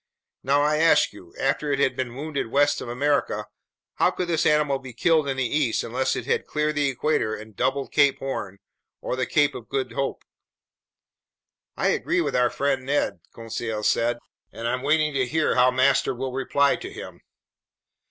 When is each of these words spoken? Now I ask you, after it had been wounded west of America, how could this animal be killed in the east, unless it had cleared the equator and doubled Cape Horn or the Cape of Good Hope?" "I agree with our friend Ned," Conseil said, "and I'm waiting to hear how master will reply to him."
Now 0.41 0.63
I 0.63 0.77
ask 0.77 1.13
you, 1.13 1.35
after 1.39 1.71
it 1.71 1.77
had 1.77 1.95
been 1.95 2.15
wounded 2.15 2.47
west 2.47 2.81
of 2.81 2.89
America, 2.89 3.45
how 3.97 4.09
could 4.09 4.27
this 4.29 4.47
animal 4.47 4.79
be 4.79 4.93
killed 4.93 5.27
in 5.29 5.37
the 5.37 5.45
east, 5.45 5.83
unless 5.83 6.15
it 6.15 6.25
had 6.25 6.47
cleared 6.47 6.73
the 6.73 6.89
equator 6.89 7.35
and 7.35 7.55
doubled 7.55 7.91
Cape 7.91 8.17
Horn 8.17 8.57
or 8.99 9.15
the 9.15 9.27
Cape 9.27 9.53
of 9.53 9.69
Good 9.69 9.91
Hope?" 9.91 10.23
"I 11.77 11.89
agree 11.89 12.19
with 12.19 12.35
our 12.35 12.49
friend 12.49 12.83
Ned," 12.83 13.19
Conseil 13.35 13.83
said, 13.83 14.17
"and 14.51 14.67
I'm 14.67 14.81
waiting 14.81 15.13
to 15.13 15.27
hear 15.27 15.53
how 15.53 15.69
master 15.69 16.15
will 16.15 16.33
reply 16.33 16.77
to 16.77 16.91
him." 16.91 17.21